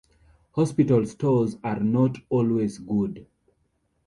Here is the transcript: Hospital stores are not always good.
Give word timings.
Hospital 0.53 1.05
stores 1.05 1.57
are 1.63 1.79
not 1.79 2.17
always 2.31 2.79
good. 2.79 3.27